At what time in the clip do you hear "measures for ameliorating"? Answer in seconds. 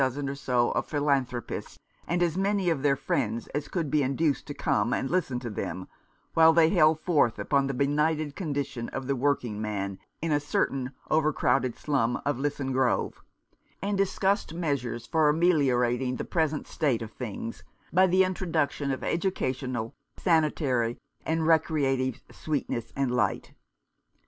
14.55-16.15